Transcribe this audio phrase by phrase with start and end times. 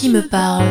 [0.00, 0.64] qui me parle.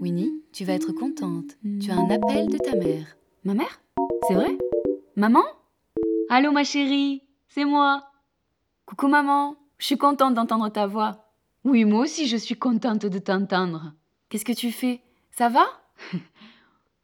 [0.00, 1.58] Winnie, tu vas être contente.
[1.80, 3.16] Tu as un appel de ta mère.
[3.42, 3.80] Ma mère?
[4.28, 4.56] C'est vrai?
[5.16, 5.42] Maman?
[6.28, 8.04] Allô ma chérie, c'est moi.
[8.86, 11.32] Coucou maman, je suis contente d'entendre ta voix.
[11.64, 13.92] Oui, moi aussi je suis contente de t'entendre.
[14.28, 15.02] Qu'est-ce que tu fais?
[15.32, 15.66] Ça va?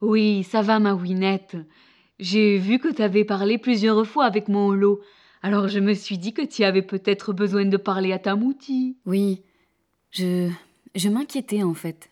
[0.02, 1.56] Oui, ça va ma Winette.
[2.18, 5.00] J'ai vu que tu avais parlé plusieurs fois avec mon lot.
[5.42, 8.96] Alors je me suis dit que tu avais peut-être besoin de parler à ta moutie.
[9.04, 9.42] Oui,
[10.10, 10.50] je,
[10.94, 12.10] je m'inquiétais en fait.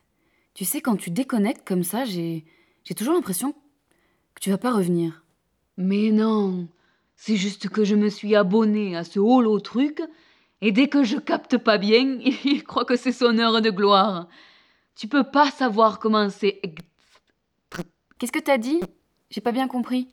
[0.55, 2.45] Tu sais, quand tu déconnectes comme ça, j'ai,
[2.84, 3.52] j'ai toujours l'impression
[4.34, 5.25] que tu vas pas revenir.
[5.77, 6.69] Mais non,
[7.16, 10.00] c'est juste que je me suis abonnée à ce holo truc,
[10.61, 14.28] et dès que je capte pas bien, il croit que c'est son heure de gloire.
[14.95, 16.61] Tu peux pas savoir comment c'est.
[18.19, 18.80] Qu'est-ce que t'as dit?
[19.30, 20.09] J'ai pas bien compris.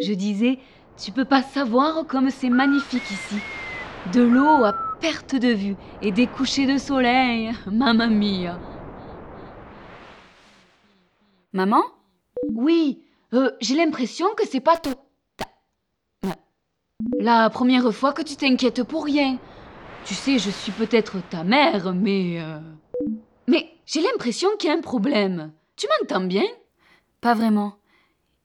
[0.00, 0.58] Je disais,
[1.02, 3.36] tu peux pas savoir comme c'est magnifique ici.
[4.12, 8.58] De l'eau à perte de vue et des couchers de soleil, mamma mia.
[11.52, 11.82] Maman?
[12.52, 13.02] Oui,
[13.32, 14.92] euh, j'ai l'impression que c'est pas ton.
[17.20, 19.38] La première fois que tu t'inquiètes pour rien.
[20.04, 22.40] Tu sais, je suis peut-être ta mère, mais.
[22.40, 22.58] euh,
[23.48, 25.52] Mais j'ai l'impression qu'il y a un problème.
[25.76, 26.44] Tu m'entends bien?
[27.20, 27.74] Pas vraiment.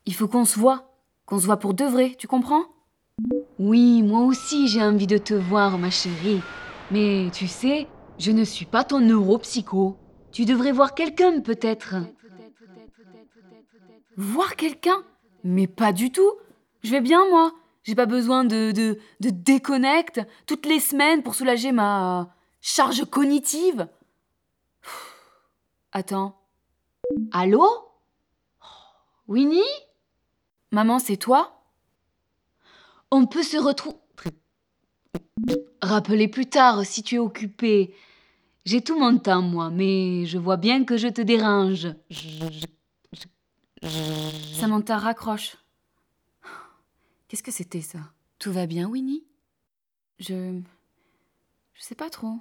[0.06, 0.88] Il faut qu'on se voit.
[1.26, 2.64] Qu'on se voit pour de vrai, tu comprends?
[3.60, 6.42] Oui, moi aussi j'ai envie de te voir, ma chérie.
[6.90, 9.98] Mais tu sais, je ne suis pas ton neuropsycho.
[10.32, 11.96] Tu devrais voir quelqu'un peut-être.
[14.18, 15.04] Voir quelqu'un?
[15.44, 16.34] Mais pas du tout.
[16.84, 17.52] Je vais bien, moi.
[17.84, 23.88] J'ai pas besoin de, de, de déconnecte toutes les semaines pour soulager ma charge cognitive.
[25.92, 26.40] Attends.
[27.32, 27.66] Allô?
[29.28, 29.62] Winnie?
[30.72, 31.62] Maman, c'est toi?
[33.12, 33.98] On peut se retrouver.
[35.82, 37.94] Rappeler plus tard si tu es occupé.
[38.64, 41.88] J'ai tout mon temps, moi, mais je vois bien que je te dérange.
[44.60, 45.58] Samantha raccroche.
[47.28, 48.00] Qu'est-ce que c'était ça?
[48.40, 49.26] Tout va bien, Winnie?
[50.20, 50.62] Je.
[51.74, 52.40] Je sais pas trop.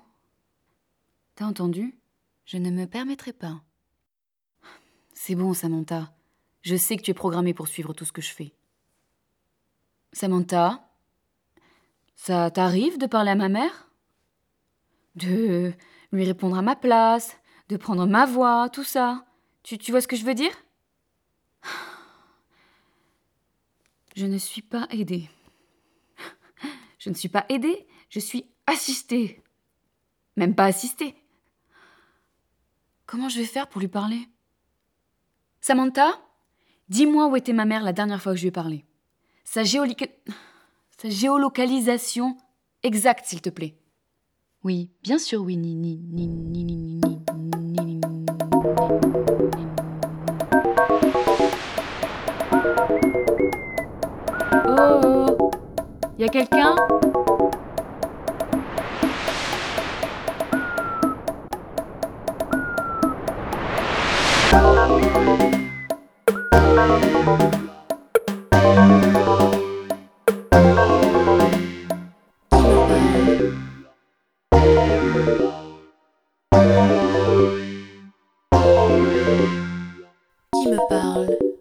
[1.34, 1.98] T'as entendu?
[2.44, 3.62] Je ne me permettrai pas.
[5.14, 6.12] C'est bon, Samantha.
[6.62, 8.52] Je sais que tu es programmée pour suivre tout ce que je fais.
[10.12, 10.88] Samantha
[12.14, 13.88] Ça t'arrive de parler à ma mère?
[15.14, 15.72] De
[16.12, 17.36] lui répondre à ma place,
[17.68, 19.24] de prendre ma voix, tout ça.
[19.62, 20.52] Tu, vois ce que je veux dire?
[24.16, 25.28] Je ne suis pas aidée.
[26.98, 29.42] Je ne suis pas aidée, je suis assistée.
[30.36, 31.14] Même pas assistée.
[33.06, 34.28] Comment je vais faire pour lui parler?
[35.60, 36.20] Samantha,
[36.90, 38.84] dis-moi où était ma mère la dernière fois que je lui ai parlé.
[39.44, 40.10] Sa, géolica-
[41.00, 42.36] Sa géolocalisation
[42.82, 43.76] exacte, s'il te plaît.
[44.62, 45.56] Oui, bien sûr, oui.
[45.56, 48.00] Ni, ni, ni, ni, ni, ni, ni, ni, ni, ni,
[54.52, 55.50] Oh, oh.
[56.18, 56.74] Y a quelqu'un
[66.80, 66.86] Qui
[80.68, 81.59] me parle?